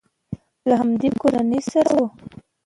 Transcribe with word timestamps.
له 0.67 0.73
همدې 0.81 1.09
کورنۍ 1.21 1.61
سره 1.71 1.89
وي. 1.97 2.05